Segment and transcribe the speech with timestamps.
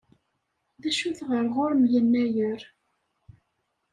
[0.81, 2.61] D acu-t ɣer ɣur-m Yennayer?